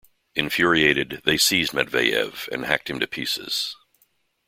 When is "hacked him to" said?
2.65-3.05